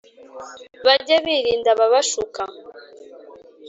[0.85, 2.41] bage birinda ababashuka